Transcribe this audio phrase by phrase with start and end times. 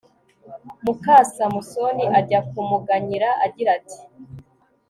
[0.83, 3.99] muka samusoni ajya kumuganyira, agira ati